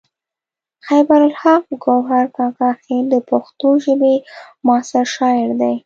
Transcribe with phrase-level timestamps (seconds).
[0.87, 4.15] خیبر الحق ګوهر کاکا خیل د پښتو ژبې
[4.65, 5.75] معاصر شاعر دی.